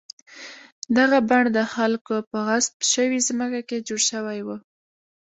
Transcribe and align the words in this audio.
دغه 0.97 1.17
بڼ 1.29 1.43
د 1.57 1.59
خلکو 1.73 2.15
په 2.29 2.37
غصب 2.47 2.75
شوې 2.93 3.19
ځمکه 3.27 3.61
کې 3.67 3.85
جوړ 3.87 4.01
شوی 4.11 4.39
و. 4.45 4.49